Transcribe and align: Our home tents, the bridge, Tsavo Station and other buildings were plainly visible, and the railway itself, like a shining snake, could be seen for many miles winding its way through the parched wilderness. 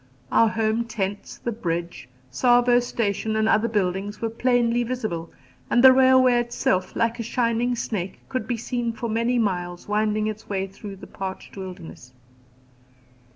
Our 0.31 0.47
home 0.49 0.85
tents, 0.85 1.37
the 1.37 1.51
bridge, 1.51 2.09
Tsavo 2.31 2.79
Station 2.79 3.35
and 3.35 3.47
other 3.47 3.67
buildings 3.67 4.19
were 4.19 4.31
plainly 4.31 4.81
visible, 4.81 5.31
and 5.69 5.83
the 5.83 5.93
railway 5.93 6.39
itself, 6.39 6.95
like 6.95 7.19
a 7.19 7.21
shining 7.21 7.75
snake, 7.75 8.17
could 8.27 8.47
be 8.47 8.57
seen 8.57 8.93
for 8.93 9.07
many 9.09 9.37
miles 9.37 9.87
winding 9.87 10.25
its 10.25 10.49
way 10.49 10.65
through 10.65 10.95
the 10.95 11.05
parched 11.05 11.55
wilderness. 11.55 12.13